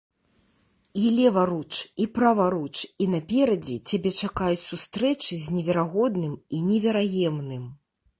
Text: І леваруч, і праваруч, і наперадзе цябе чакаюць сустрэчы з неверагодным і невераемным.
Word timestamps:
І 1.01 1.09
леваруч, 1.17 1.73
і 2.05 2.07
праваруч, 2.15 2.71
і 3.05 3.07
наперадзе 3.15 3.77
цябе 3.91 4.11
чакаюць 4.29 4.63
сустрэчы 4.71 5.33
з 5.43 5.59
неверагодным 5.59 6.33
і 6.61 6.63
невераемным. 6.71 7.69